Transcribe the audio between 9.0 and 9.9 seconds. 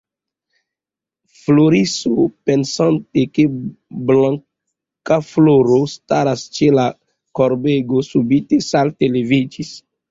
leviĝis.